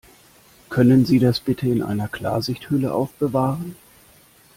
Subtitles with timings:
[0.69, 3.75] Können Sie das bitte in einer Klarsichthülle aufbewahren?